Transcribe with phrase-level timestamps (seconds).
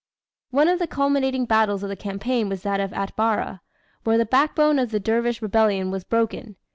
[0.49, 3.61] One of the culminating battles of the campaign was that of Atbara,
[4.03, 6.55] where the backbone of the dervish rebellion was broken.